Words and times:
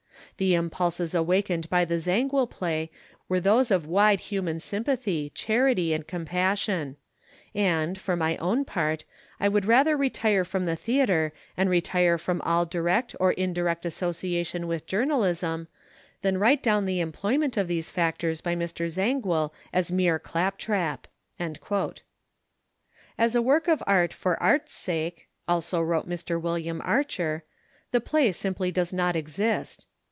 The 0.37 0.55
impulses 0.55 1.13
awakened 1.13 1.69
by 1.69 1.85
the 1.85 1.99
Zangwill 1.99 2.49
play 2.49 2.89
were 3.29 3.39
those 3.39 3.69
of 3.69 3.85
wide 3.85 4.19
human 4.21 4.59
sympathy, 4.59 5.31
charity, 5.35 5.93
and 5.93 6.07
compassion; 6.07 6.97
and, 7.53 7.95
for 7.95 8.15
my 8.15 8.37
own 8.37 8.65
part, 8.65 9.05
I 9.39 9.47
would 9.47 9.65
rather 9.65 9.95
retire 9.95 10.43
from 10.43 10.65
the 10.65 10.75
theatre 10.75 11.31
and 11.55 11.69
retire 11.69 12.17
from 12.17 12.41
all 12.41 12.65
direct 12.65 13.15
or 13.19 13.33
indirect 13.33 13.85
association 13.85 14.65
with 14.65 14.87
journalism 14.87 15.67
than 16.23 16.39
write 16.39 16.63
down 16.63 16.87
the 16.87 17.01
employment 17.01 17.55
of 17.55 17.67
these 17.67 17.91
factors 17.91 18.41
by 18.41 18.55
Mr. 18.55 18.89
Zangwill 18.89 19.53
as 19.71 19.91
mere 19.91 20.17
claptrap." 20.17 21.05
"As 21.37 23.35
a 23.35 23.43
work 23.43 23.67
of 23.67 23.83
art 23.85 24.11
for 24.11 24.41
art's 24.41 24.73
sake," 24.73 25.27
also 25.47 25.79
wrote 25.83 26.09
Mr. 26.09 26.41
William 26.41 26.81
Archer, 26.83 27.43
"the 27.91 28.01
play 28.01 28.31
simply 28.31 28.71
does 28.71 28.91
not 28.91 29.15
exist." 29.15 29.85